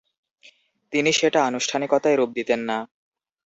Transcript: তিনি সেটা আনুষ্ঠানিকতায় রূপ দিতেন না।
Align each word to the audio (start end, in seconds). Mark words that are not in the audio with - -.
তিনি 0.93 1.11
সেটা 1.13 1.39
আনুষ্ঠানিকতায় 1.45 2.17
রূপ 2.17 2.29
দিতেন 2.37 2.59
না। 2.69 2.77